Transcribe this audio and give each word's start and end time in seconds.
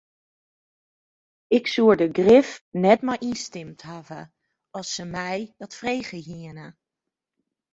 Ik 1.57 1.65
soe 1.73 1.93
der 1.99 2.11
grif 2.17 2.49
net 2.83 3.01
mei 3.07 3.19
ynstimd 3.29 3.79
hawwe 3.87 4.21
as 4.77 4.87
se 4.93 5.03
my 5.15 5.35
dat 5.59 5.77
frege 5.79 6.19
hiene. 6.27 6.67